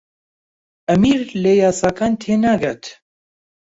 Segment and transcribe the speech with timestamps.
[0.87, 2.83] ئەمیر لە یاساکان تێناگات.